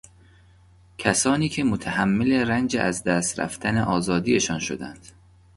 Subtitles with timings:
[0.97, 5.07] کسانی که متحمل رنج از دست رفتن آزادیشان شدند